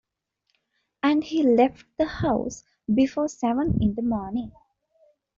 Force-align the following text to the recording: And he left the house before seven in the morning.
And 1.03 1.23
he 1.23 1.43
left 1.43 1.85
the 1.99 2.07
house 2.07 2.63
before 2.91 3.27
seven 3.27 3.77
in 3.83 3.93
the 3.93 4.01
morning. 4.01 4.51